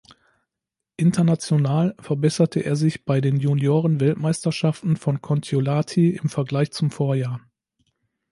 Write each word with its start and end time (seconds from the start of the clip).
International 0.97 1.93
verbesserte 1.99 2.61
er 2.61 2.75
sich 2.75 3.05
bei 3.05 3.21
den 3.21 3.37
Junioren-Weltmeisterschaften 3.39 4.97
von 4.97 5.21
Kontiolahti 5.21 6.09
im 6.19 6.27
Vergleich 6.27 6.71
zum 6.71 6.89
Vorjahr. 6.89 7.39